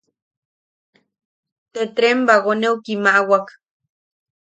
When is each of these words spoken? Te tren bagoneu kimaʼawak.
Te 1.73 1.81
tren 1.95 2.17
bagoneu 2.27 2.73
kimaʼawak. 2.85 3.47